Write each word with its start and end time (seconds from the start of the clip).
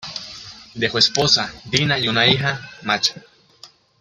Dejó 0.73 0.97
esposa, 0.97 1.53
Dina, 1.65 1.99
y 1.99 2.07
una 2.07 2.25
hija, 2.25 2.59
Masha. 2.81 3.21